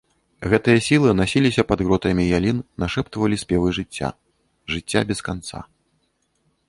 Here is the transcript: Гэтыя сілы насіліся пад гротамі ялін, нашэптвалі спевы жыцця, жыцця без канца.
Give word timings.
Гэтыя 0.53 0.79
сілы 0.85 1.09
насіліся 1.19 1.65
пад 1.71 1.79
гротамі 1.89 2.25
ялін, 2.39 2.57
нашэптвалі 2.85 3.35
спевы 3.43 3.67
жыцця, 3.79 4.09
жыцця 4.77 5.01
без 5.13 5.19
канца. 5.29 5.59